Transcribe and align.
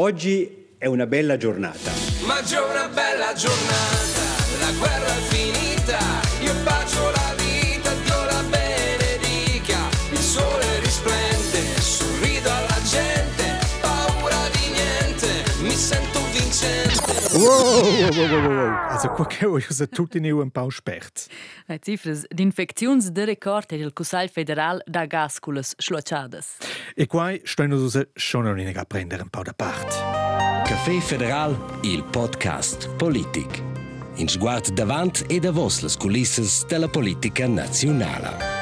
Oggi 0.00 0.68
è 0.78 0.86
una 0.86 1.06
bella 1.06 1.36
giornata. 1.36 1.92
Maggio 2.24 2.56
è 2.56 2.70
una 2.70 2.88
bella 2.88 3.34
giornata, 3.34 4.22
la 4.58 4.72
guerra 4.78 5.14
è 5.14 5.20
finita, 5.28 5.98
Wow, 17.40 17.48
wow, 17.48 18.10
wow, 18.10 18.42
wow, 18.42 18.48
wow. 18.48 18.90
Also, 18.90 19.08
guck 19.08 19.42
euch 19.42 19.66
aus 19.68 19.82
tutti 19.90 20.20
ne 20.20 20.32
un 20.32 20.50
pau 20.50 20.70
spert. 20.70 21.26
Le 21.68 21.78
cifras 21.78 22.26
d'infecziuns 22.28 23.10
de 23.12 23.24
record 23.24 23.70
del 23.70 23.92
Cussal 23.92 24.28
Federal 24.28 24.82
da 24.86 25.06
gas 25.06 25.38
culas 25.40 25.74
schlucciadas. 25.78 26.58
E 26.94 27.06
qua 27.06 27.32
stanno 27.44 27.76
us 27.76 27.98
schon 28.14 28.44
non 28.44 28.58
a 28.58 28.84
prendere 28.84 29.22
un 29.22 29.30
po' 29.30 29.42
da 29.42 29.54
parte. 29.54 29.96
Café 30.68 31.00
Federal, 31.00 31.56
il 31.82 32.04
podcast 32.04 32.88
Politik. 32.96 33.62
In 34.16 34.28
sguard 34.28 34.74
davant 34.74 35.24
e 35.28 35.38
da 35.40 35.50
vos 35.50 35.80
las 35.80 35.96
culisses 35.96 36.66
della 36.66 36.88
politica 36.88 37.48
nazionale. 37.48 38.59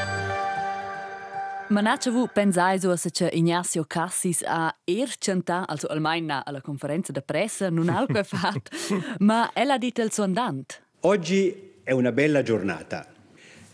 Manaccia 1.71 2.11
vu 2.11 2.27
pensai 2.33 2.81
so 2.81 2.97
se 2.97 3.11
che 3.11 3.29
Ignacio 3.31 3.85
Cassis 3.85 4.43
a 4.43 4.75
er 4.85 5.15
canta, 5.19 5.67
also 5.67 5.87
almeno 5.89 6.41
alla 6.43 6.63
conferenza 6.63 7.13
de 7.13 7.21
pressa, 7.21 7.69
non 7.69 7.91
ha 7.91 7.99
alco 7.99 8.25
fatto, 8.25 8.71
ma 9.21 9.51
ella 9.53 9.75
ha 9.75 9.79
detto 9.79 10.01
il 10.01 10.11
suo 10.11 10.23
andant. 10.23 10.81
Oggi 11.01 11.73
è 11.83 11.91
una 11.93 12.11
bella 12.11 12.43
giornata. 12.43 13.07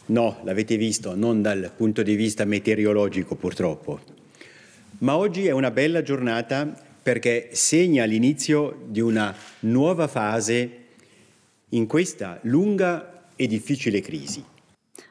No, 0.07 0.41
l'avete 0.43 0.77
visto, 0.77 1.15
non 1.15 1.41
dal 1.41 1.71
punto 1.77 2.03
di 2.03 2.17
vista 2.17 2.45
meteorologico 2.45 3.37
purtroppo. 3.37 4.01
Ma 4.99 5.17
oggi 5.17 5.47
è 5.47 5.53
una 5.53 5.71
bella 5.71 6.03
giornata 6.03 6.67
perché 7.01 7.51
segna 7.53 8.05
l'inizio 8.07 8.87
di 8.87 9.01
una 9.01 9.33
nuova 9.61 10.09
fase 10.09 10.87
in 11.69 11.87
questa 11.87 12.41
lunga 12.43 13.27
e 13.37 13.47
difficile 13.47 14.01
crisi. 14.01 14.45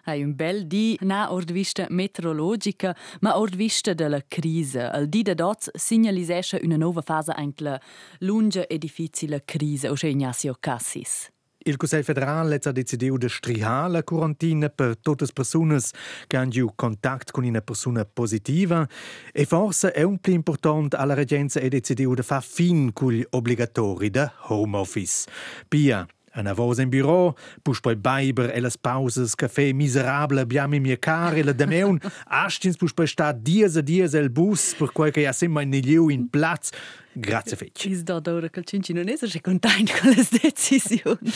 Hai 0.06 0.22
un 0.22 0.36
bel 0.36 0.68
di 0.68 0.98
na 1.02 1.32
ord 1.32 1.54
vista 1.54 1.86
meteorologica, 1.90 2.94
ma 3.22 3.38
ord 3.40 3.56
vista 3.56 3.94
della 3.94 4.22
crisi. 4.28 4.78
Al 4.78 5.08
di 5.08 5.22
da 5.22 5.34
dots 5.34 5.70
signalisesce 5.74 6.60
una 6.62 6.76
nuova 6.76 7.02
fase 7.02 7.32
anche 7.32 7.64
la 7.64 7.80
lunga 8.20 8.68
e 8.68 8.78
difficile 8.78 9.44
crisi, 9.46 9.88
o 9.88 9.96
Ignacio 10.02 10.58
Cassis. 10.60 11.32
Il 11.60 11.78
Consiglio 11.78 12.04
federale 12.04 12.60
ha 12.62 12.72
deciso 12.74 13.16
di 13.16 13.30
strihare 13.30 13.90
la 13.90 14.04
quarantina 14.04 14.68
per 14.68 14.98
tutte 14.98 15.24
le 15.24 15.32
persone 15.34 15.80
che 16.28 16.36
hanno 16.36 16.74
contatto 16.76 17.32
con 17.32 17.46
una 17.46 17.62
persona 17.62 18.04
positiva 18.04 18.86
e 19.32 19.46
forse 19.46 19.94
è 19.94 20.02
un 20.02 20.18
più 20.18 20.34
importante 20.34 20.98
alla 20.98 21.14
reggenza 21.14 21.62
è 21.62 21.70
deciso 21.70 22.14
di 22.14 22.22
fare 22.22 22.44
fin 22.46 22.92
con 22.92 23.14
gli 23.14 23.26
obbligatori 23.30 24.10
del 24.10 24.30
home 24.48 24.76
office. 24.76 25.30
Pia, 25.70 26.06
Una 26.36 26.54
voce 26.54 26.82
in 26.82 26.90
bureau, 26.90 27.36
pus 27.62 27.80
poi 27.80 27.96
baiber 27.96 28.50
e 28.56 28.60
las 28.60 28.76
pauses, 28.76 29.36
caffè 29.36 29.72
miserable, 29.72 30.42
abbiamo 30.42 30.80
mie 30.80 30.98
care, 30.98 31.44
la 31.44 31.54
demeun, 31.54 32.00
astins 32.26 32.76
pus 32.76 32.94
poi 32.94 33.08
sta 33.08 33.32
dies 33.32 33.78
a 33.78 33.82
dies 33.82 34.14
el 34.14 34.30
bus, 34.30 34.74
per 34.76 34.92
quel 34.92 35.12
che 35.12 35.22
ja 35.22 35.32
sempre 35.32 35.64
in 35.64 35.80
liu 35.82 36.10
in 36.10 36.30
platz. 36.30 36.72
Grazie 37.16 37.56
fetch. 37.56 37.86
Is 37.86 38.02
da 38.02 38.20
d'ora 38.20 38.50
che 38.50 38.60
il 38.60 38.66
Cinci 38.66 38.94
non 38.94 39.08
è 39.08 39.16
content 39.42 40.00
con 40.00 40.10
le 40.10 40.28
decisioni. 40.42 41.32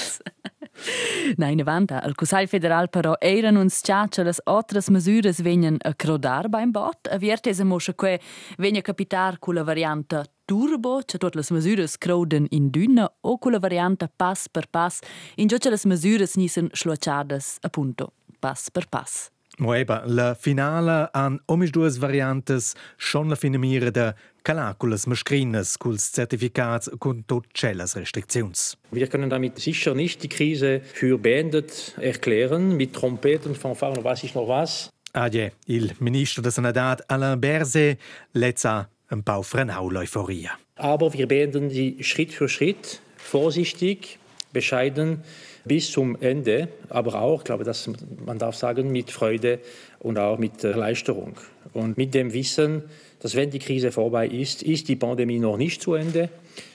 Nein, 1.35 1.61
vanta, 1.63 2.01
al 2.01 2.15
Consiglio 2.15 2.47
federal 2.47 2.89
però 2.89 3.15
erano 3.19 3.59
uns 3.61 3.81
ciaccia 3.83 4.23
las 4.23 4.41
otras 4.45 4.89
mesures 4.89 5.41
venien 5.41 5.77
a 5.83 5.93
crodar 5.93 6.49
beim 6.49 6.71
bot, 6.71 7.07
a 7.11 7.17
viertese 7.17 7.63
mosche 7.63 7.95
que 7.95 8.19
venia 8.57 8.81
capitar 8.81 9.39
con 9.39 9.55
la 9.55 9.63
variante 9.63 10.23
turbo, 10.45 11.01
che 11.05 11.17
tutte 11.17 11.37
le 11.37 11.43
mesures 11.49 11.97
croden 11.97 12.45
in 12.51 12.69
dünna, 12.69 13.11
o 13.21 13.37
con 13.37 13.51
la 13.51 13.59
variante 13.59 14.07
pass 14.07 14.47
per 14.49 14.67
pass, 14.69 15.01
in 15.35 15.47
gioce 15.47 15.69
le 15.69 15.77
mesures 15.83 16.35
nissen 16.35 16.69
schluacciadas, 16.71 17.57
appunto, 17.61 18.13
pass 18.39 18.69
per 18.71 18.87
pass. 18.87 19.29
Moeba, 19.59 20.03
la 20.05 20.35
finale 20.35 21.09
han 21.13 21.39
omis 21.49 21.71
duas 21.71 21.97
variantes 21.97 22.75
schon 22.97 23.29
la 23.29 23.35
finamira 23.35 23.89
de 23.89 24.13
calaculas 24.43 25.07
mascrinas 25.07 25.77
culs 25.77 26.11
certificats 26.13 26.89
con 26.99 27.23
tot 27.25 27.47
cellas 27.53 27.95
restrictions. 27.95 28.77
Wir 28.91 29.07
können 29.07 29.29
damit 29.29 29.59
sicher 29.59 29.95
nicht 29.95 30.21
die 30.21 30.29
Krise 30.29 30.81
für 30.93 31.17
beendet 31.17 31.95
erklären, 31.99 32.77
mit 32.77 32.93
Trompeten, 32.93 33.55
Fanfaren, 33.55 34.03
was 34.03 34.23
ist 34.23 34.35
noch 34.35 34.47
was. 34.47 34.91
Adje, 35.13 35.51
il 35.65 35.95
ministro 35.99 36.43
de 36.43 36.51
Sanadat 36.51 37.09
Alain 37.09 37.41
Berset 37.41 37.97
letza 38.33 38.89
un 39.09 39.23
pau 39.23 39.41
frenau 39.41 39.89
l'euphoria. 39.89 40.51
Aber 40.75 41.13
wir 41.13 41.27
beenden 41.27 41.69
die 41.69 42.03
Schritt 42.03 42.31
für 42.31 42.47
Schritt, 42.47 43.01
vorsichtig, 43.17 44.19
bescheiden, 44.57 45.21
bis 45.65 45.91
zum 45.91 46.17
Ende, 46.19 46.69
aber 46.89 47.21
auch, 47.21 47.39
ich 47.41 47.45
glaube, 47.45 47.63
dass 47.63 47.89
man 48.25 48.39
darf 48.39 48.55
sagen, 48.55 48.91
mit 48.91 49.11
Freude 49.11 49.59
und 49.99 50.17
auch 50.17 50.39
mit 50.39 50.63
Erleichterung. 50.63 51.35
Und 51.73 51.97
mit 51.97 52.13
dem 52.13 52.33
Wissen, 52.33 52.83
dass 53.19 53.35
wenn 53.35 53.51
die 53.51 53.59
Krise 53.59 53.91
vorbei 53.91 54.27
ist, 54.27 54.63
ist 54.63 54.87
die 54.87 54.95
Pandemie 54.95 55.39
noch 55.39 55.57
nicht 55.57 55.81
zu 55.81 55.93
Ende 55.93 56.29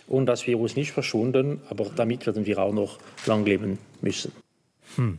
und 0.07 0.27
das 0.27 0.47
Virus 0.47 0.77
nicht 0.77 0.93
verschwunden, 0.93 1.61
aber 1.71 1.91
damit 1.97 2.25
werden 2.27 2.47
wir 2.47 2.59
auch 2.59 2.73
noch 2.73 2.99
lang 3.27 3.45
leben 3.45 3.79
müssen. 4.01 4.31
Hm. 4.97 5.19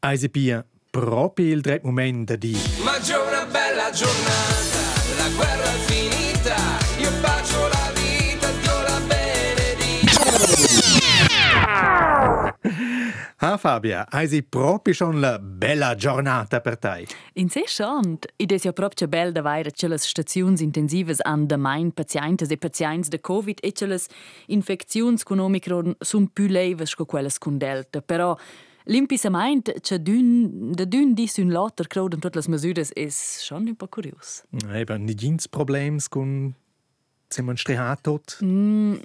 Also 0.00 0.28
Pia, 0.28 0.64
proprio 0.90 1.52
il 1.52 1.62
drept 1.62 1.84
momento 1.84 2.36
di... 2.36 2.56
Bella 3.52 3.90
giornata, 3.90 4.71
Ah 13.44 13.56
Fabia, 13.56 14.06
hai 14.08 14.28
si 14.28 14.44
proprio 14.44 14.94
schon 14.94 15.18
la 15.18 15.36
bella 15.36 15.96
giornata 15.96 16.60
per 16.60 16.78
te? 16.78 17.08
In 17.32 17.48
sé 17.48 17.64
schon. 17.66 18.18
Es 18.36 18.62
ja 18.62 18.72
proprio 18.72 19.08
bel 19.08 19.32
da 19.32 19.42
vaira 19.42 19.70
che 19.70 19.88
las 19.88 20.06
staziuns 20.06 20.60
intensives 20.60 21.20
an 21.20 21.48
da 21.48 21.56
main 21.56 21.90
pazientes 21.90 22.50
e 22.50 22.56
pazients 22.56 23.08
de 23.08 23.20
Covid 23.20 23.58
e 23.60 23.72
che 23.72 23.86
las 23.86 24.06
infecziuns 24.46 25.24
con 25.24 25.40
Omicron 25.40 25.96
sun 25.98 26.28
più 26.32 26.46
leves 26.46 26.94
co 26.94 27.04
quelles 27.04 27.38
con 27.38 27.58
Delta. 27.58 28.00
Però 28.00 28.38
l'impisament 28.84 29.80
che 29.80 29.98
dün, 30.00 30.70
da 30.72 30.84
dün 30.84 31.12
dis 31.12 31.38
un 31.38 31.50
lotter 31.50 31.88
croden 31.88 32.20
tutte 32.20 32.36
las 32.36 32.46
mesures 32.46 32.92
es 32.94 33.42
schon 33.42 33.66
un 33.66 33.74
po' 33.74 33.88
curios. 33.88 34.44
Eben, 34.72 35.04
nicht 35.04 35.24
ins 35.24 35.48
Problems 35.48 36.08
con 36.08 36.54
sind 37.28 37.48
wir 37.48 37.56
strihatot? 37.56 38.38
Mm, 38.40 38.98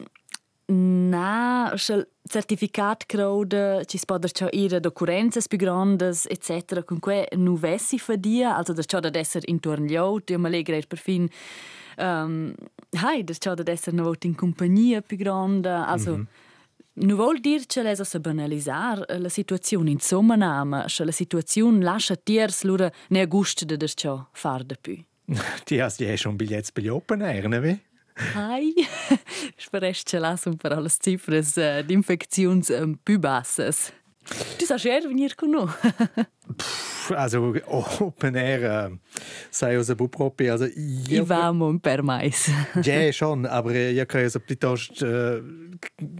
Na, 0.69 1.71
schel 1.77 2.07
certificat 2.27 3.05
crowde 3.05 3.83
ci 3.85 3.97
spoder 3.97 4.31
ciò 4.31 4.47
ira 4.51 4.79
d'occurrenze 4.79 5.41
più 5.47 5.57
grandes 5.57 6.25
etc. 6.25 6.83
con 6.83 6.99
que 6.99 7.27
nu 7.35 7.57
vessi 7.57 7.97
fa 7.99 8.15
dia, 8.15 8.55
also 8.55 8.73
das 8.73 8.85
ciò 8.87 8.99
da 8.99 9.09
esser 9.13 9.43
intorno 9.45 9.85
liot, 9.85 10.29
io 10.29 10.39
me 10.39 10.49
legre 10.49 10.81
per 10.87 10.97
fin 10.97 11.27
um, 11.97 12.53
hai, 12.91 13.23
das 13.23 13.37
ciò 13.39 13.53
da 13.53 13.63
esser 13.71 13.93
na 13.93 14.03
vot 14.03 14.23
in 14.25 14.35
compagnia 14.35 15.01
più 15.01 15.17
grande, 15.17 15.69
also 15.69 16.17
mm 16.17 16.21
-hmm. 16.21 16.45
Nu 16.99 17.15
vuol 17.15 17.39
dir 17.39 17.65
che 17.67 17.83
lesa 17.83 18.03
se 18.03 18.19
banalisar 18.19 19.05
la 19.19 19.29
situazione 19.29 19.91
in 19.91 19.99
sommanama, 19.99 20.85
che 20.87 21.03
la 21.03 21.11
situazione 21.11 21.83
lascia 21.83 22.15
tiers 22.15 22.63
lura 22.63 22.91
ne 23.09 23.21
agosto 23.21 23.65
de 23.65 23.77
das 23.77 23.93
ciò 23.95 24.27
far 24.31 24.63
de 24.63 24.75
più. 24.81 24.97
Ti 25.65 25.79
hast 25.79 25.99
ja 25.99 26.15
schon 26.17 26.35
Billets 26.35 26.71
per 26.71 26.83
gli 26.83 26.87
Open 26.87 27.21
Air, 27.21 27.47
ne 27.49 27.59
wie? 28.17 28.33
Hai, 28.33 28.73
sparesc 29.57 30.07
ce 30.07 30.19
las 30.19 30.45
un 30.45 30.57
per 30.57 30.71
alle 30.71 30.89
cifras 30.89 31.55
uh, 31.57 31.83
d'infeczions 31.85 32.69
um, 32.69 32.97
più 33.03 33.19
bassas. 33.19 33.91
Tu 34.57 34.65
sa 34.65 34.77
scher 34.77 35.07
venir 35.07 35.35
con 35.35 35.51
no? 35.51 35.69
Also 37.15 37.53
Open 37.67 38.35
Air, 38.35 38.63
äh, 38.63 38.89
sei 39.49 39.77
also 39.77 39.95
proprio, 39.95 40.51
also 40.51 40.65
I 40.65 41.21
vamo 41.23 41.79
per 41.79 42.03
mais. 42.03 42.51
ja 42.83 43.11
schon, 43.13 43.45
aber 43.45 43.73
ich 43.73 44.07
kann 44.07 44.23
also 44.23 44.39
piuttosto 44.39 45.05
äh, 45.05 45.41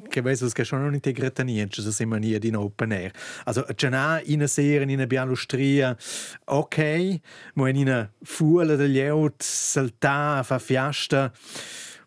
che 0.10 0.22
vedo 0.22 0.48
che 0.50 0.64
sono 0.64 0.84
non 0.84 0.94
integrata 0.94 1.44
niente, 1.44 1.82
se 1.82 1.92
siamo 1.92 2.16
nie 2.16 2.40
in 2.42 2.56
Open 2.56 2.92
Air. 2.92 3.12
Also 3.44 3.66
c'è 3.76 3.88
in 4.26 4.36
una 4.36 4.48
sera 4.48 4.84
in 4.84 4.92
una 4.92 5.08
bialustria, 5.08 5.98
ok, 6.46 7.20
ma 7.56 7.68
in 7.70 7.78
una 7.78 8.10
fuola 8.24 8.76
degli 8.76 9.00
out, 9.00 9.42
saltare, 9.44 10.44
fa 10.44 10.60
fiasta, 10.60 11.34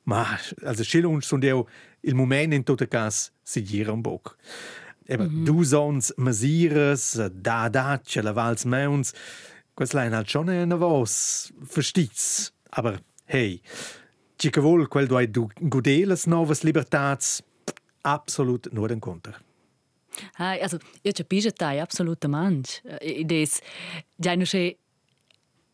ma 0.05 0.39
also 0.63 0.85
Schillung 0.85 1.23
und 1.31 1.45
auch 1.47 1.67
il 2.03 2.15
moment 2.15 2.55
in 2.55 2.65
tutto 2.65 2.87
caso 2.87 3.31
si 3.43 3.63
gira 3.63 3.93
un 3.93 4.03
poco. 4.03 4.35
Eben, 5.07 5.27
mm 5.27 5.43
-hmm. 5.43 5.45
du 5.45 5.65
sons 5.65 6.13
Masires, 6.17 7.21
da 7.33 7.69
Dacia, 7.69 8.23
la 8.23 8.33
Vals 8.33 8.65
Meuns, 8.65 9.13
questa 9.75 9.99
lein 9.99 10.15
halt 10.15 10.31
schon 10.31 10.49
eine 10.49 10.81
was, 10.81 11.53
verstitz. 11.63 12.53
Aber 12.71 13.01
hey, 13.25 13.61
ci 14.37 14.51
che 14.51 14.61
vuol 14.61 14.89
quel 14.89 15.07
duai 15.07 15.31
du 15.31 15.49
godeles 15.61 16.27
novas 16.27 16.63
libertats, 16.63 17.43
absolut 18.03 18.73
nur 18.73 18.89
den 18.89 19.01
Konter. 19.01 19.41
Hai, 20.39 20.61
also, 20.61 20.79
capisco 21.03 21.53
tai 21.53 21.79
absolutamente. 21.79 22.83
Ides, 23.01 23.61
già 24.17 24.35
non 24.35 24.45
c'è 24.45 24.77
Oh, 24.77 24.90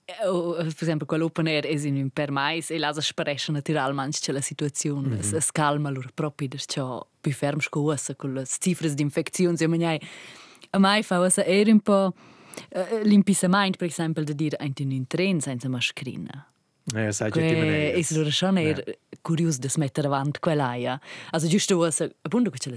per 0.07 0.75
esempio, 0.79 1.05
quello 1.05 1.25
open 1.25 1.49
air 1.49 1.67
è 1.67 1.87
in 1.87 1.97
un 1.97 2.11
per 2.11 2.31
mais 2.31 2.71
e 2.71 2.79
lasa 2.79 3.01
sparesce 3.01 3.51
naturalmente 3.51 4.19
c'è 4.21 4.33
la 4.33 4.41
situazione. 4.41 5.17
Mm 5.17 5.19
-hmm. 5.19 5.37
Es 5.37 5.51
calma 5.51 5.91
loro 5.91 6.09
proprio 6.15 6.49
da 6.49 6.59
ciò 6.59 7.05
più 7.21 7.33
ferm 7.33 7.59
scossa 7.59 8.15
con 8.15 8.33
le 8.33 8.47
cifre 8.47 8.95
di 8.95 9.03
infezioni 9.03 9.57
e 9.59 9.67
maniai. 9.67 10.01
A 10.71 10.79
mai 10.79 11.03
fa 11.03 11.19
was 11.19 11.39
er 11.39 11.69
un 11.69 11.81
po' 11.81 12.15
l'impisament, 13.03 13.77
per 13.77 13.89
esempio, 13.89 14.23
di 14.23 14.35
dire 14.35 14.57
in 14.61 14.91
un 14.93 15.07
tren 15.07 15.41
senza 15.41 15.69
mascherina. 15.69 16.51
Ja, 16.93 17.11
sai 17.11 17.33
che 17.33 17.93
è 17.93 18.05
loro 18.11 18.31
schon 18.31 18.59
er 18.59 18.99
curioso 19.21 19.59
di 19.59 19.69
mettere 19.77 20.07
avanti 20.07 20.39
quell'aia. 20.39 21.01
Also 21.33 21.49
giusto 21.49 21.77
was 21.77 22.01
appunto 22.23 22.51
che 22.51 22.59
c'è 22.59 22.71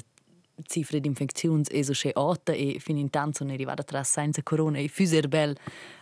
cifre 0.65 0.99
di 0.99 1.07
infezioni 1.07 1.63
è 1.69 1.81
so 1.81 1.93
che 1.93 2.11
alta 2.13 2.51
e 2.53 2.77
fin 2.79 2.97
in 2.97 3.09
tanto 3.09 3.37
sono 3.37 3.53
arrivata 3.53 3.83
tra 3.83 4.03
senza 4.03 4.41
corona 4.43 4.77
e 4.77 4.87
fuser 4.87 5.27
bel 5.27 5.55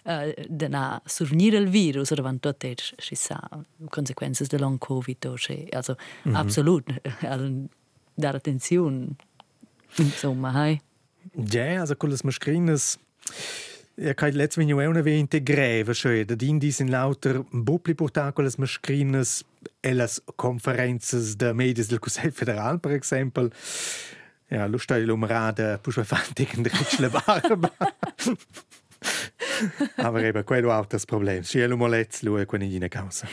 uh, 0.04 0.34
de 0.48 0.68
na 0.68 1.02
survenir 1.06 1.54
il 1.54 1.70
virus 1.70 2.12
oder 2.12 2.38
tot 2.40 2.64
er 2.64 2.76
ci 2.76 3.16
sa 3.16 3.40
conseguenze 3.90 4.46
de 4.48 4.58
long 4.58 4.78
covid 4.78 5.26
o 5.26 5.34
che 5.34 5.68
also 5.72 5.96
mm 5.96 6.32
-hmm. 6.32 6.36
absolut 6.36 7.02
dar 8.16 8.36
attenzione 8.36 9.08
insomma 9.98 10.52
hai 10.52 10.82
ja 11.34 11.80
also 11.80 11.96
con 11.96 12.10
le 12.10 12.18
mascherines 12.24 12.98
Ja, 13.98 14.14
kaj 14.14 14.36
letzte 14.38 14.60
venju 14.62 14.78
una 14.78 15.02
ve 15.02 15.16
integreva, 15.18 15.94
cioè 15.94 16.24
da 16.24 16.36
indis 16.46 16.80
in 16.80 16.92
lauter 16.92 17.40
bupli 17.50 17.96
portar 17.96 18.32
con 18.34 18.46
le 18.46 18.52
mascherines 18.58 19.44
e 19.82 19.94
las 19.94 20.22
conferences 20.36 21.36
de 21.36 21.52
medias 21.54 21.88
del 21.88 22.00
Consiglio 22.00 22.32
federal, 22.32 22.80
per 22.80 22.92
esempio. 22.92 23.50
Ja, 24.50 24.68
lu 24.68 24.80
stai 24.80 25.06
l'umrada 25.06 25.78
pusva 25.84 26.04
fantic 26.04 26.56
in 26.56 26.64
dritschle 26.64 27.10
barba. 27.10 27.72
Aber 29.98 30.24
eben, 30.24 30.46
quello 30.46 30.72
auch 30.72 30.86
das 30.86 31.06
Problem. 31.06 31.44
Schielo 31.44 31.76
molez 31.78 32.24
lu 32.24 32.38
e 32.38 32.46
quenigina 32.46 32.90
causa. 32.90 33.28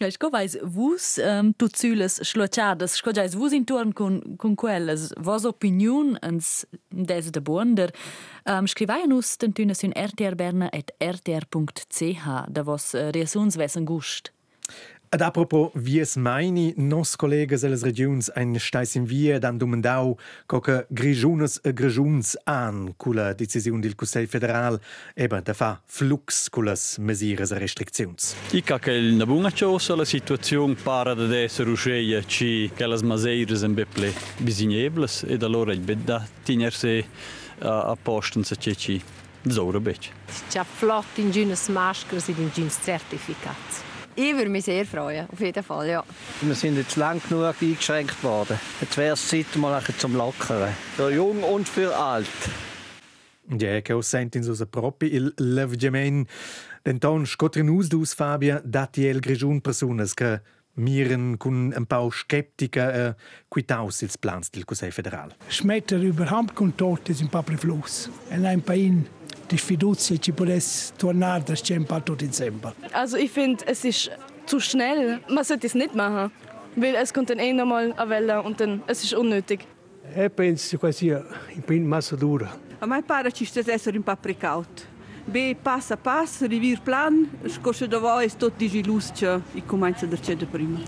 Ja, 0.00 0.06
ich 0.06 0.20
weiß, 0.20 0.58
vus 0.62 1.18
um, 1.18 1.54
tu 1.58 1.68
zules 1.68 2.20
schlochadas, 2.22 2.96
sco 2.96 3.12
jais 3.12 3.34
vus 3.34 3.52
intorn 3.52 3.94
con 3.94 4.36
con 4.36 4.56
quelles, 4.56 5.12
vos 5.16 5.44
opinion 5.44 6.16
ans 6.22 6.66
des 6.90 7.32
de 7.32 7.40
bonder. 7.40 7.90
Um, 8.44 8.66
scrivai 8.66 9.06
nus 9.06 9.36
tentunes 9.36 9.82
in 9.82 9.92
rtrberna@rtr.ch, 9.92 12.44
da 12.48 12.64
vos 12.64 12.94
uh, 12.94 13.10
reasuns 13.10 13.56
wesen 13.56 13.84
gust. 13.84 14.32
Ad 15.10 15.22
apropos, 15.22 15.70
wie 15.74 16.00
es 16.00 16.16
meine, 16.16 16.74
nos 16.76 17.16
collegas 17.16 17.62
delle 17.62 17.82
regions 17.82 18.28
ein 18.28 18.58
stais 18.60 18.94
in 18.94 19.06
via 19.06 19.38
dan 19.38 19.58
domandau 19.58 20.18
coca 20.46 20.84
grigiunas 20.90 21.58
e 21.64 21.72
grigiuns 21.72 22.36
an 22.44 22.92
culla 22.98 23.32
decisiun 23.32 23.80
del 23.80 23.94
Consiglio 23.94 24.28
federal 24.28 24.78
eben 25.16 25.42
da 25.42 25.54
fa 25.54 25.80
flux 25.86 26.50
cullas 26.50 26.98
mesires 26.98 27.52
e 27.52 27.58
restriczions. 27.58 28.34
I 28.52 28.62
ca 28.62 28.78
che 28.78 28.92
il 28.92 29.14
nabunga 29.14 29.50
cosa 29.50 29.96
la 29.96 30.04
situazione 30.04 30.74
para 30.74 31.14
da 31.14 31.38
essere 31.38 31.70
usceia 31.70 32.22
ci 32.26 32.70
che 32.76 32.86
las 32.86 33.00
mesires 33.00 33.62
en 33.62 33.72
beple 33.72 34.12
bisignebles 34.40 35.22
ed 35.22 35.42
allora 35.42 35.72
il 35.72 35.80
bedda 35.80 36.28
tinerse 36.42 37.06
a, 37.60 37.92
a 37.92 37.96
posten 37.96 38.44
se 38.44 38.56
ci 38.56 38.76
ci 38.76 39.02
zora 39.48 39.80
bec. 39.80 40.10
C'ha 40.50 40.64
flott 40.64 41.16
in 41.16 41.30
giunas 41.30 41.68
maschers 41.68 42.28
ed 42.28 42.38
in 42.38 42.50
giunas 42.52 42.78
certificats. 42.84 43.88
Ich 44.20 44.34
würde 44.34 44.50
mich 44.50 44.64
sehr 44.64 44.84
freuen, 44.84 45.28
auf 45.30 45.38
jeden 45.38 45.62
Fall, 45.62 45.90
ja. 45.90 46.04
Wir 46.40 46.54
sind 46.56 46.76
jetzt 46.76 46.96
lang 46.96 47.22
genug 47.28 47.54
eingeschränkt 47.62 48.24
worden. 48.24 48.58
Jetzt 48.80 48.96
wäre 48.96 49.12
es 49.12 49.28
Zeit 49.28 49.46
mal 49.54 49.80
zum 49.96 50.16
Lockeren. 50.16 50.74
Für 50.96 51.12
jung 51.12 51.44
und 51.44 51.68
für 51.68 51.96
alt. 51.96 52.26
Ja, 53.48 53.80
che 53.80 53.92
ho 53.92 54.02
sentito 54.02 54.38
in 54.38 54.42
susa 54.42 54.66
proprio 54.66 55.08
il 55.08 55.32
l'avviamen 55.36 56.26
d'enton 56.82 57.26
scotrin 57.26 57.68
usdus 57.68 58.12
Fabia 58.14 58.60
dati 58.64 59.06
el 59.06 59.20
grigiun 59.20 59.60
personas 59.60 60.14
che 60.14 60.40
miren 60.74 61.36
con 61.36 61.72
un 61.74 61.86
po' 61.86 62.10
skeptica 62.10 62.92
eh, 62.92 63.14
quitaus 63.48 64.02
ils 64.02 64.18
plans 64.18 64.50
del 64.50 64.64
Consiglio 64.64 64.92
federal. 64.92 65.32
Schmetter 65.46 66.02
überhaupt 66.02 66.54
con 66.54 66.74
tot 66.74 67.08
ist 67.08 67.20
ein 67.20 67.28
paar 67.28 67.44
Fluss. 67.44 68.10
E 69.48 69.54
die 69.54 69.56
Fiducia 69.56 70.18
ci 70.18 70.30
potesse 70.32 70.92
tornare 70.98 71.42
das 71.42 71.62
Tempo 71.62 71.98
tot 72.00 72.20
insieme. 72.20 72.74
Also 72.92 73.16
ich 73.16 73.30
finde, 73.30 73.64
es 73.66 73.82
ist 73.82 74.10
zu 74.44 74.60
schnell. 74.60 75.20
Man 75.28 75.42
sollte 75.42 75.66
es 75.66 75.74
nicht 75.74 75.94
machen, 75.94 76.30
weil 76.76 76.94
es 76.94 77.14
kommt 77.14 77.30
dann 77.30 77.38
eh 77.38 77.54
nochmal 77.54 77.94
eine 77.96 78.10
Welle 78.10 78.42
und 78.42 78.60
dann 78.60 78.82
es 78.86 79.02
ist 79.02 79.14
unnötig. 79.14 79.66
Ich 80.14 80.36
penso 80.36 80.78
quasi 80.78 81.14
un 81.14 81.62
po' 81.66 81.72
massa 81.72 82.14
dura. 82.16 82.50
A 82.80 82.86
me 82.86 83.02
pare 83.02 83.32
ci 83.32 83.46
stia 83.46 83.62
essere. 83.66 83.98
Be 85.24 85.54
passo 85.54 85.94
a 85.94 85.96
passo, 85.96 86.46
rivir 86.46 86.80
plan, 86.80 87.28
scorso 87.46 87.86
da 87.86 87.98
voi 87.98 88.26
è 88.26 88.30
tutto 88.30 88.52
di 88.56 88.84
luz 88.84 89.12
che 89.12 89.40
i 89.54 89.64
comincia 89.64 90.06
da 90.06 90.16
prima. 90.50 90.78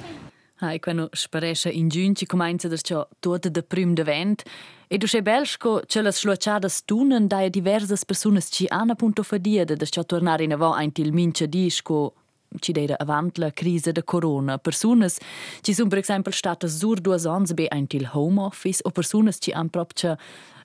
Hai 0.63 0.79
quando 0.79 1.09
sparesce 1.13 1.71
in 1.71 1.89
giugno 1.89 2.13
ci 2.13 2.27
comincia 2.27 2.69
da 2.69 2.77
c'è 2.77 3.07
tutto 3.19 3.49
da 3.49 3.63
prim 3.63 3.95
de 3.95 4.03
vent 4.03 4.43
e 4.89 4.99
du 4.99 5.07
sei 5.07 5.23
belsko 5.23 5.85
che 5.87 6.03
las 6.03 6.19
schluaciadas 6.19 6.85
tunen 6.85 7.27
da 7.27 7.49
diverse 7.49 7.97
persone 8.05 8.43
ci 8.43 8.67
hanno 8.69 8.93
appunto 8.93 9.23
fadieda 9.23 9.75
da 9.75 9.87
c'è 9.87 10.05
tornare 10.05 10.45
in 10.45 10.53
avò 10.53 10.75
ein 10.75 10.93
til 10.93 11.13
mince 11.13 11.49
disco 11.49 12.13
ci 12.59 12.73
deira 12.73 12.97
avant 12.99 13.39
la 13.39 13.51
crisi 13.51 13.91
de 13.91 14.03
corona. 14.05 14.59
Personas 14.59 15.17
ci 15.63 15.73
sun 15.73 15.89
per 15.89 15.99
esempio 15.99 16.31
state 16.31 16.69
sur 16.69 17.01
due 17.01 17.17
ans 17.27 17.55
be 17.55 17.67
ein 17.71 17.87
til 17.87 18.07
home 18.13 18.39
office 18.43 18.83
o 18.85 18.91
personas 18.91 19.39
ci 19.39 19.53
han 19.53 19.71
proprio 19.71 20.19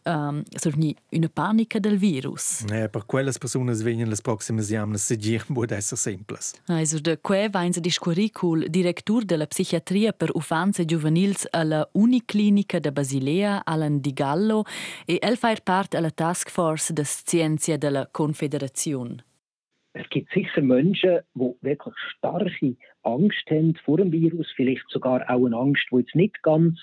um, 0.06 0.44
sorni 0.56 0.96
una 1.12 1.30
panica 1.30 1.80
del 1.80 1.98
virus. 1.98 2.64
Ja, 2.68 2.88
per 2.88 3.06
quelles 3.06 3.38
personas 3.38 3.82
vengono 3.82 4.10
le 4.10 4.18
prossime 4.22 4.62
jamne 4.62 4.98
se 4.98 5.16
dir 5.16 5.46
può 5.46 5.66
essere 5.66 6.00
simples. 6.00 6.54
Also 6.68 7.00
de 7.00 7.20
que 7.22 7.50
vainza 7.50 7.80
di 7.80 7.90
scuricul 7.90 8.70
director 8.70 9.24
della 9.24 9.48
psichiatria 9.48 10.12
per 10.12 10.32
ufanze 10.34 10.86
giovanils 10.86 11.48
alla 11.52 11.88
Uniclinica 11.94 12.80
de 12.80 12.92
Basilea 12.92 13.64
Alan 13.66 14.00
Di 14.00 14.14
Gallo 14.14 14.64
e 15.06 15.18
el 15.22 15.38
fa 15.38 15.54
parte 15.64 15.98
alla 15.98 16.12
task 16.12 16.50
force 16.50 16.94
de 16.94 17.04
scienza 17.04 17.78
della 17.78 18.08
Confederazione. 18.12 19.24
Es 19.94 20.10
gibt 20.10 20.30
sicher 20.34 20.62
Menschen, 20.62 21.22
die 21.36 21.56
wirklich 21.62 21.96
starke 22.18 22.76
Angst 23.04 23.50
haben 23.50 23.76
vor 23.86 23.98
dem 23.98 24.12
Virus, 24.12 24.46
vielleicht 24.58 24.84
sogar 24.90 25.22
auch 25.30 25.46
eine 25.46 25.56
Angst, 25.56 25.88
die 25.90 26.00
jetzt 26.00 26.16
nicht 26.16 26.44
ganz 26.44 26.78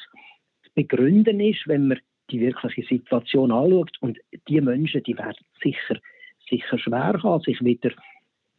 zu 0.62 0.70
begründen 0.74 1.38
ist, 1.40 1.60
wenn 1.66 1.88
man 1.88 1.98
die 2.32 2.40
wirkliche 2.40 2.82
Situation 2.82 3.52
anschaut. 3.52 3.96
Und 4.00 4.19
die 4.49 4.61
Menschen, 4.61 5.02
die 5.02 5.17
werden 5.17 5.44
sicher, 5.62 6.00
sicher 6.49 6.79
schwer 6.79 7.20
haben, 7.23 7.43
sich 7.43 7.61
wieder 7.62 7.90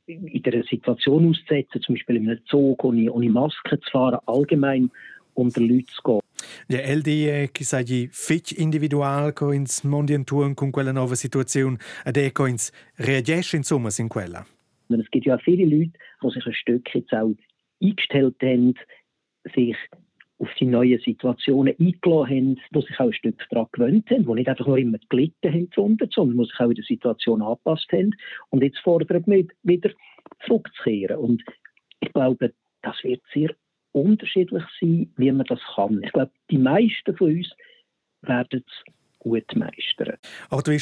in 0.05 0.43
der 0.43 0.63
Situation 0.63 1.29
auszusetzen, 1.29 1.81
zum 1.81 1.95
Beispiel 1.95 2.17
in 2.17 2.29
einem 2.29 2.45
Zug 2.45 2.83
ohne, 2.83 3.11
ohne 3.11 3.29
Maske 3.29 3.79
zu 3.79 3.89
fahren, 3.89 4.19
allgemein 4.25 4.91
unter 5.33 5.61
Leute 5.61 5.85
zu 5.85 6.01
gehen. 6.03 6.19
Ja, 6.67 6.79
LDE 6.79 7.49
che 7.51 7.63
sai 7.63 8.09
fitch 8.11 8.51
individual 8.57 9.33
co 9.33 9.51
ins 9.51 9.83
mondiantun 9.83 10.53
con 10.53 10.71
quella 10.71 10.91
nuova 10.91 11.15
situazione 11.15 11.77
ed 12.03 12.17
è 12.17 12.31
co 12.31 12.45
ins 12.45 12.71
reagisce 12.97 13.55
insomma 13.55 13.89
in 13.97 14.07
quella. 14.07 14.45
Es 14.89 15.09
gibt 15.09 15.25
ja 15.25 15.37
viele 15.37 15.65
Leute, 15.65 15.93
die 16.21 16.29
sich 16.29 16.45
ein 16.45 16.53
Stück 16.53 16.93
jetzt 16.93 17.13
auch 17.13 17.33
eingestellt 17.81 18.35
haben, 18.41 18.73
sich 19.55 19.77
auf 20.43 20.49
die 20.59 20.65
neuen 20.65 20.99
Situationen 20.99 21.73
eingeladen 21.79 22.29
haben, 22.29 22.59
die 22.71 22.81
sich 22.81 22.99
auch 22.99 23.05
ein 23.05 23.13
Stück 23.13 23.41
daran 23.49 23.67
gewöhnt 23.71 24.09
haben, 24.09 24.25
die 24.25 24.33
nicht 24.33 24.49
einfach 24.49 24.67
nur 24.67 24.77
immer 24.77 24.97
gelitten 25.09 25.53
haben, 25.53 25.69
sondern 25.73 26.09
die 26.09 26.45
sich 26.45 26.59
auch 26.59 26.69
in 26.69 26.75
der 26.75 26.83
Situation 26.83 27.41
angepasst 27.41 27.87
haben 27.91 28.11
und 28.49 28.63
jetzt 28.63 28.79
fordern 28.79 29.23
wir 29.25 29.45
wieder 29.63 29.89
zurückzukehren. 30.45 31.17
Und 31.17 31.43
ich 32.01 32.11
glaube, 32.11 32.53
das 32.81 32.95
wird 33.03 33.21
sehr 33.33 33.55
unterschiedlich 33.93 34.63
sein, 34.81 35.11
wie 35.15 35.31
man 35.31 35.45
das 35.45 35.59
kann. 35.75 36.01
Ich 36.03 36.11
glaube, 36.11 36.31
die 36.51 36.57
meisten 36.57 37.15
von 37.15 37.37
uns 37.37 37.49
werden 38.21 38.63
es 38.65 38.93
gut 39.23 39.55
meistern. 39.55 40.17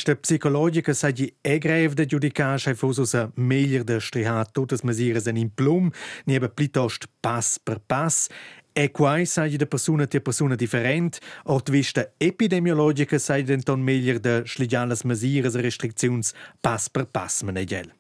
Der 0.08 0.16
Psychologiker, 0.16 0.94
sei 0.94 1.12
die 1.12 1.34
Egrev 1.44 1.96
der 1.96 2.08
Judicage, 2.08 2.76
fosus 2.76 3.16
a 3.16 3.32
meglio 3.36 3.84
de 3.84 4.00
strihat 4.00 4.54
totes 4.54 4.84
mesires 4.84 5.28
en 5.28 5.38
in 5.38 5.52
plum, 5.52 5.92
niebe 6.26 6.50
plitost 6.50 7.08
pass 7.22 7.60
per 7.60 7.80
pass. 7.88 8.30
E 8.74 8.90
quai 8.92 9.26
sai 9.26 9.58
de 9.58 9.66
persona 9.66 10.08
te 10.08 10.22
persona 10.22 10.56
different, 10.56 11.20
ort 11.44 11.70
vista 11.70 12.14
epidemiologica 12.18 13.20
sai 13.20 13.44
denton 13.44 13.82
meglio 13.82 14.18
de 14.18 14.44
schligialas 14.46 15.04
mesires 15.04 15.56
e 15.56 15.62
restriczions 15.62 16.34
pass 16.62 16.88
per 16.90 17.06
pass 17.06 17.42
menegel. 17.42 17.92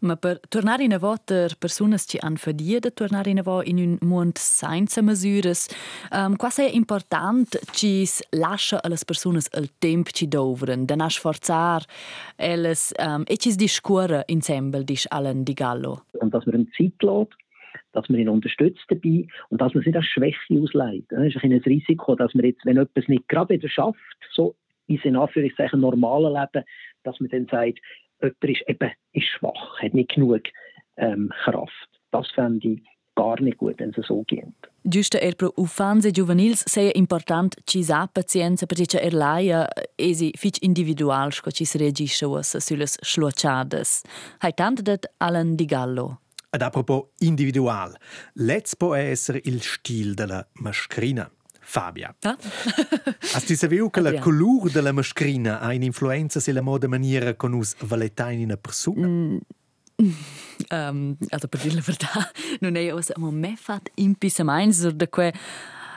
Ma 0.00 0.16
per 0.16 0.40
tornare 0.48 0.84
in 0.84 0.92
avò 0.92 1.16
per 1.24 1.56
persone 1.58 1.96
che 2.04 2.18
hanno 2.20 2.36
fatto 2.36 2.92
tornare 2.92 3.30
in 3.30 3.38
avò 3.38 3.62
in 3.62 3.78
un 3.78 3.98
mondo 4.00 4.38
senza 4.38 5.02
misure, 5.02 5.54
um, 6.12 6.36
quasi 6.36 6.62
è 6.62 6.70
importante 6.70 7.60
ci 7.70 8.06
lascia 8.30 8.82
alle 8.82 8.98
persone 9.04 9.40
il 9.54 9.72
tempo 9.78 10.10
ci 10.10 10.28
dovranno, 10.28 10.84
da 10.84 10.94
non 10.94 11.10
sforzare 11.10 11.84
elles, 12.36 12.92
um, 12.98 13.22
e 13.26 13.36
ci 13.36 13.54
discorre 13.54 14.24
insieme 14.26 14.84
dis 14.84 15.06
allen 15.08 15.42
di 15.42 15.52
gallo. 15.52 16.06
Und 16.20 16.32
dass 16.32 16.44
man 16.46 16.60
ihm 16.60 16.68
Zeit 16.76 16.94
lässt, 17.02 17.41
dass 17.92 18.08
man 18.08 18.20
ihn 18.20 18.28
unterstützt 18.28 18.84
dabei 18.88 19.26
und 19.48 19.60
dass 19.60 19.74
man 19.74 19.82
sich 19.84 19.94
als 19.94 20.06
Schwäche 20.06 20.60
ausleiht. 20.60 21.04
Das 21.08 21.26
ist 21.26 21.42
ein 21.42 21.52
Risiko, 21.52 22.14
dass 22.14 22.34
man 22.34 22.44
jetzt, 22.44 22.64
wenn 22.64 22.76
etwas 22.76 23.08
nicht 23.08 23.28
gerade 23.28 23.54
wieder 23.54 23.68
schafft, 23.68 23.98
so 24.32 24.54
in 24.86 25.16
Anführungszeichen 25.16 25.80
normalen 25.80 26.34
Leben, 26.34 26.66
dass 27.04 27.18
man 27.20 27.30
dann 27.30 27.46
sagt, 27.46 27.78
jemand 28.20 28.44
ist 28.44 28.68
eben 28.68 28.90
ist 29.12 29.26
schwach, 29.26 29.80
hat 29.80 29.94
nicht 29.94 30.14
genug 30.14 30.42
ähm, 30.96 31.30
Kraft. 31.44 31.88
Das 32.10 32.30
fände 32.32 32.68
ich 32.68 32.82
gar 33.14 33.40
nicht 33.40 33.58
gut, 33.58 33.78
wenn 33.78 33.90
es 33.96 34.06
so 34.06 34.22
geht. 34.24 34.44
Giusto 34.84 35.18
er 35.18 35.34
pro 35.34 35.52
ufanze 35.56 36.10
juvenils 36.10 36.64
sei 36.66 36.90
important 36.94 37.54
ci 37.64 37.82
sa 37.84 38.06
pazienza 38.06 38.66
perché 38.66 38.86
c'è 38.86 39.00
er 39.00 39.12
laia 39.12 39.68
esi 39.96 40.32
fich 40.36 40.58
individual 40.62 41.32
sco 41.32 41.50
ci 41.50 41.64
reagisce 41.78 42.26
was 42.26 42.56
sulle 42.56 42.86
schluacciades. 42.86 44.02
Hai 44.40 44.52
tant 44.52 44.82
dat 44.82 45.06
Alan 45.18 45.54
Di 45.54 45.66
Gallo. 45.66 46.21
Ad 46.54 46.60
apropos 46.60 47.06
individual, 47.20 47.96
let's 48.34 48.76
può 48.76 48.94
essere 48.94 49.40
il 49.44 49.62
stil 49.62 50.12
della 50.12 50.46
mascherina. 50.60 51.30
Fabia. 51.60 52.14
Ah? 52.20 52.36
Hast 53.32 53.48
du 53.48 53.54
saputo 53.54 53.88
che 53.88 54.00
la 54.02 54.18
colore 54.18 54.70
della 54.70 54.92
mascherina 54.92 55.60
ha 55.60 55.68
un'influenza 55.68 56.40
sulla 56.40 56.60
moda 56.60 56.88
maniera 56.88 57.34
con 57.36 57.54
us 57.54 57.74
valetain 57.78 58.40
in 58.40 58.44
una 58.44 58.56
persona? 58.58 59.06
Mm. 59.06 59.36
Um, 60.70 61.16
also 61.30 61.48
per 61.48 61.60
dir 61.60 61.74
la 61.74 61.80
verità 61.80 62.30
non 62.60 62.76
è 62.76 62.92
osa 62.92 63.14
ma 63.16 63.30
me 63.30 63.56
fat 63.56 63.90
impisa 63.96 64.44
meins 64.44 64.86
que 65.10 65.32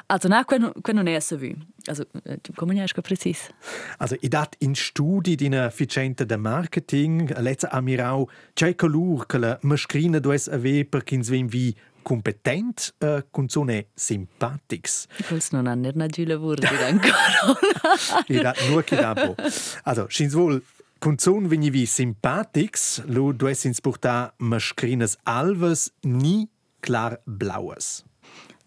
also 0.08 0.28
na 0.28 0.44
que, 0.44 0.58
que 0.82 0.92
non 0.92 1.08
è 1.08 1.14
a 1.14 1.38
vu 1.38 1.54
also 1.88 2.08
come 2.56 2.74
ne 2.74 2.84
è 2.84 3.02
precis 3.02 3.50
Also, 3.98 4.16
i 4.20 4.28
dat 4.28 4.56
in 4.60 4.76
studi 4.76 5.36
di 5.36 5.46
una 5.46 5.70
ficenta 5.70 6.24
de 6.24 6.38
marketing, 6.38 7.38
letza 7.40 7.70
amirau, 7.70 8.30
c'è 8.54 8.76
color 8.76 9.26
che 9.26 9.38
la 9.38 9.58
mascherina 9.62 10.20
dues 10.20 10.48
ave 10.48 10.86
per 10.86 11.04
chi 11.04 11.22
svem 11.22 11.48
vi 11.48 11.76
competent, 12.02 12.94
uh, 13.00 13.24
con 13.32 13.50
zone 13.50 13.88
simpatics. 13.96 15.08
Quels 15.28 15.50
non 15.52 15.66
hanno 15.68 15.92
na 15.94 16.08
giula 16.08 16.38
wurde 16.38 16.68
ancora 16.68 17.58
I 18.28 18.42
dat 18.42 18.58
nur 18.70 18.84
chi 18.84 18.96
dabo. 18.96 19.36
Also, 19.84 20.06
schins 20.10 20.34
wohl, 20.34 20.62
con 21.00 21.18
zone 21.18 21.48
veni 21.48 21.70
vi 21.70 21.86
simpatics, 21.86 23.02
lo 23.06 23.32
dues 23.32 23.64
ins 23.66 23.82
portar 23.82 24.34
mascherinas 24.38 25.18
alves, 25.24 25.92
ni 26.02 26.48
klar 26.80 27.20
blaues. 27.26 28.04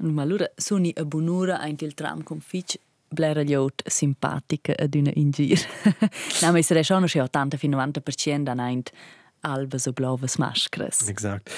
ma 0.00 0.22
allora 0.22 0.48
soni 0.54 0.92
a 0.96 1.04
bonura 1.04 1.60
ein 1.60 1.76
il 1.80 1.94
tram 1.94 2.22
con 2.22 2.40
fich 2.40 2.78
blera 3.10 3.42
liot 3.42 3.82
simpatica 3.86 4.74
ad 4.78 4.94
una 4.94 5.12
ingir 5.14 5.60
na 6.42 6.52
ma 6.52 6.62
sere 6.62 6.84
schon 6.84 7.08
schon 7.08 7.28
80 7.28 7.58
fin 7.58 7.74
90% 7.74 8.48
an 8.48 8.60
ein 8.60 8.82
albes 9.40 9.86
o 9.86 9.92
blaues 9.92 10.36
maschres 10.36 11.08
Exakt. 11.08 11.50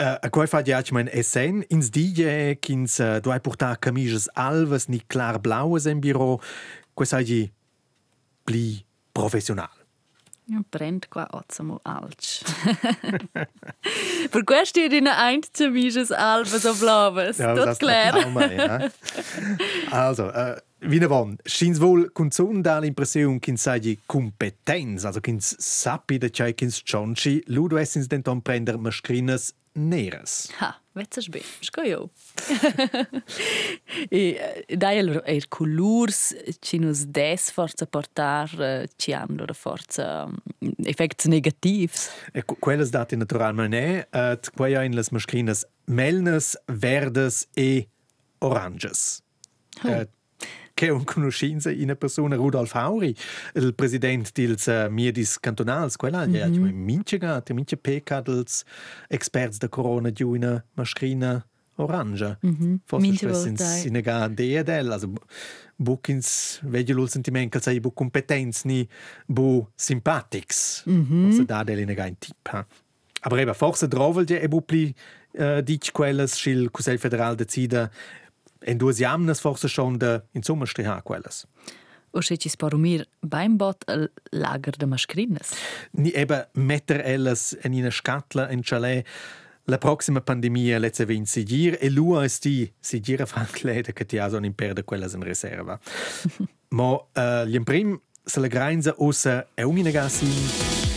Uh, 0.00 0.16
a 0.22 0.28
quai 0.30 0.46
fa 0.48 0.62
diac 0.64 0.90
mein 0.92 1.08
essen 1.08 1.62
ins 1.68 1.90
DJ 1.92 2.56
kins 2.64 2.98
uh, 2.98 3.20
duai 3.20 3.40
portar 3.44 3.76
camises 3.78 4.28
alves 4.34 4.88
ni 4.88 5.02
klar 5.06 5.36
blaues 5.40 5.84
en 5.86 6.00
biro, 6.00 6.40
quai 6.94 7.06
sai 7.06 7.52
pli 8.44 8.84
professional. 9.12 9.81
Ja, 10.46 10.58
brennt 10.68 11.08
qua 11.08 11.28
ozzamo 11.30 11.78
alc. 11.82 12.42
per 14.28 14.42
questo 14.44 14.80
è 14.80 14.92
in 14.92 15.06
ein 15.06 15.40
camisches 15.52 16.10
albes 16.10 16.64
o 16.64 16.74
blaues. 16.74 17.38
Ja, 17.38 17.54
das 17.54 17.78
klar. 17.78 18.16
ja. 18.50 18.90
Also, 19.90 20.30
äh, 20.30 20.60
wie 20.80 20.98
ne 20.98 21.08
von, 21.08 21.38
schins 21.46 21.80
wohl 21.80 22.10
kunzun 22.10 22.62
da 22.62 22.78
l'impression 22.78 23.40
kin 23.40 23.56
sai 23.56 23.98
competenz, 24.06 25.04
also 25.04 25.20
kins 25.20 25.54
sappi 25.58 26.18
de 26.18 26.30
chai 26.30 26.52
kins 26.52 26.82
chonchi, 26.84 27.44
ludo 27.46 27.76
essins 27.76 28.08
denton 28.08 28.42
prender 28.42 28.78
mascrinas 28.78 29.54
neres. 29.74 30.50
Ha, 30.58 30.74
vezzas 30.92 31.28
be, 31.28 31.42
sco 31.60 31.82
io. 31.82 32.10
e 34.08 34.64
eh, 34.66 34.76
dai 34.76 34.98
allora 34.98 35.24
er 35.24 35.48
colors 35.48 36.34
ci 36.60 36.78
nos 36.78 37.04
des 37.04 37.50
forza 37.50 37.86
portar 37.86 38.60
eh, 38.60 38.88
ci 38.96 39.12
hanno 39.12 39.36
loro 39.36 39.54
forza 39.54 40.26
mm, 40.26 40.84
effects 40.84 41.26
negatives. 41.26 42.10
E 42.32 42.44
qu- 42.44 42.58
quelles 42.58 42.90
dati 42.90 43.16
naturalmente 43.16 44.08
äh, 44.10 44.38
quai 44.54 44.76
ein 44.76 44.94
las 44.94 45.10
mascrinas 45.10 45.66
melnes, 45.86 46.56
verdes 46.66 47.48
e 47.54 47.88
oranges. 48.38 49.22
Äh, 49.84 50.06
che 50.74 50.88
un 50.88 51.04
conoscenza 51.04 51.70
in 51.70 51.82
una 51.82 51.96
persona 51.96 52.36
Rudolf 52.36 52.74
Hauri, 52.74 53.14
il 53.54 53.74
presidente 53.74 54.30
dils 54.32 54.66
uh, 54.66 54.88
miedis 54.90 55.38
cantonals, 55.38 55.96
quella 55.96 56.26
mm 56.26 56.34
-hmm. 56.34 56.52
ja, 56.52 56.72
minche 56.72 57.18
gat, 57.18 57.50
minche 57.50 57.76
peca 57.76 58.20
dels 58.20 58.64
experts 59.08 59.58
da 59.58 59.68
corona 59.68 60.10
di 60.10 60.22
una 60.22 60.64
mascherina 60.74 61.44
orange. 61.76 62.38
Mhm. 62.40 62.80
Forse 62.84 63.06
Minche 63.06 63.26
spes 63.26 63.44
volta, 63.44 63.48
ins 63.48 63.84
eh. 63.84 63.88
in 63.88 64.00
ga 64.00 64.28
DDL, 64.28 64.90
also 64.90 65.12
buckins 65.76 66.60
vedi 66.62 66.92
l'ul 66.92 67.08
sentiment 67.08 67.50
che 67.50 67.60
sai 67.60 67.80
bu 67.80 67.92
competenz 67.92 68.64
ni 68.64 68.88
bu 69.26 69.66
sympathics. 69.74 70.82
Mhm. 70.86 71.24
Forse 71.24 71.44
da 71.44 71.64
del 71.64 71.78
in 71.78 71.94
ga 71.94 72.06
in 72.06 72.18
tip. 72.18 72.48
Ha. 72.50 72.66
Aber 73.24 73.38
eben, 73.38 73.54
forse 73.54 73.88
drovel 73.88 74.24
je 74.26 74.40
e 74.40 74.48
bu 74.48 74.60
pli 74.60 74.94
uh, 75.32 75.60
dic 75.62 75.92
quelles 75.92 76.34
schil 76.34 76.70
Cusel 76.70 76.98
Federal 76.98 77.36
decida 77.36 77.90
entusiasmas 78.66 79.40
forse 79.40 79.68
schon 79.68 79.98
de 79.98 80.20
insomma 80.32 80.66
striha 80.66 81.00
quelles. 81.02 81.46
O 82.12 82.20
se 82.20 82.36
ci 82.36 82.48
sporumir 82.48 83.06
beim 83.22 83.56
bot 83.56 83.84
al 83.88 84.08
lager 84.32 84.76
de 84.78 84.86
mascrines. 84.86 85.54
Ni 85.92 86.12
eben 86.14 86.44
metter 86.54 87.00
elles 87.00 87.56
in 87.64 87.74
una 87.74 87.90
scatla 87.90 88.50
in 88.50 88.62
chalet 88.62 89.06
la 89.64 89.78
prossima 89.78 90.20
pandemia 90.20 90.78
lezza 90.78 91.04
vin 91.04 91.26
sigir 91.26 91.78
e 91.80 91.88
lua 91.88 92.24
es 92.24 92.38
ti 92.38 92.72
sigira 92.80 93.26
frank 93.26 93.62
lede 93.62 93.92
che 93.92 94.04
ti 94.04 94.18
ha 94.18 94.28
son 94.28 94.44
in 94.44 94.54
perde 94.54 94.82
quelles 94.82 95.14
in 95.14 95.22
reserva. 95.22 95.78
Mo 96.70 97.08
uh, 97.14 97.44
gli 97.46 97.62
prim 97.62 98.00
se 98.24 98.40
la 98.40 98.46
grainza 98.46 98.94
ossa 98.98 99.48
è 99.54 99.62
un 99.62 99.76
inagasi 99.78 100.26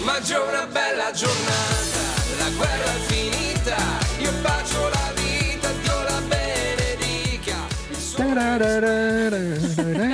Ma 0.04 0.20
già 0.22 0.42
una 0.42 0.68
bella 0.68 1.12
giornata, 1.12 2.00
la 2.38 2.50
guerra 2.56 2.94
è 2.94 3.00
finita, 3.08 3.78
io 4.20 4.32
bacio 4.42 4.65
sole 8.58 10.14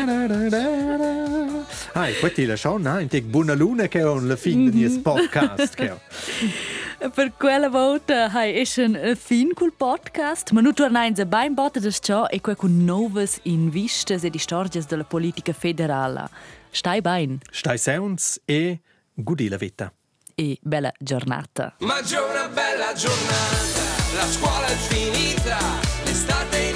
Ai, 1.94 2.18
questi 2.20 2.46
la 2.46 2.56
schon, 2.56 2.86
ah, 2.86 3.00
in 3.02 3.08
tec 3.08 3.24
buona 3.26 3.54
luna 3.54 3.88
che 3.88 4.02
on 4.04 4.28
la 4.28 4.36
fin 4.36 4.70
di 4.70 4.88
mm 4.88 5.02
podcast 5.02 5.76
che 5.76 5.90
ho. 5.90 6.00
Per 7.10 7.34
quella 7.38 7.70
volta 7.70 8.30
hai 8.32 8.60
eschen 8.60 8.96
a 8.96 9.16
fin 9.16 9.54
col 9.54 9.74
podcast, 9.76 10.52
ma 10.52 10.62
nu 10.62 10.72
tornain 10.72 11.14
a 11.20 11.26
beim 11.26 11.54
bot 11.54 11.80
des 11.80 12.00
ciò 12.02 12.26
e 12.28 12.40
quei 12.42 12.56
con 12.56 12.84
novas 12.86 13.40
in 13.44 13.70
vistas 13.70 14.24
e 14.24 14.30
di 14.30 14.38
storges 14.38 14.86
della 14.88 15.04
politica 15.04 15.52
federala. 15.54 16.30
Stai 16.72 17.02
bein 17.02 17.40
Stai 17.52 17.78
seuns 17.78 18.40
e 18.46 18.80
gudi 19.14 19.50
la 19.50 19.58
vita. 19.58 19.92
e 20.36 20.58
bella 20.62 20.92
giornata. 20.98 21.76
Ma 21.80 22.02
già 22.02 22.24
una 22.24 22.48
bella 22.48 22.94
giornata, 22.94 24.16
la 24.16 24.26
scuola 24.28 24.66
è 24.66 24.76
finita, 24.76 25.58
l'estate 26.06 26.58
è 26.58 26.71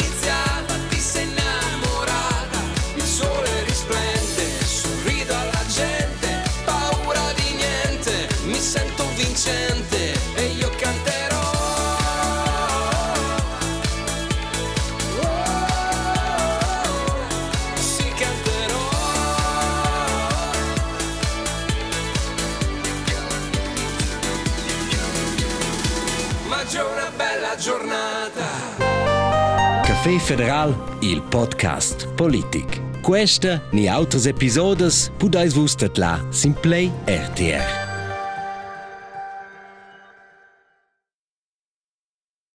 Caffè 30.06 30.20
Federal, 30.20 30.76
il 31.02 31.20
podcast 31.32 32.08
Politik. 32.16 32.80
Questa 33.02 33.60
ni 33.72 33.90
autres 33.90 34.28
episodes 34.28 35.12
pudais 35.18 35.52
vus 35.52 35.76
la 35.98 36.20
Simplay 36.30 36.92
RTR. 37.08 37.85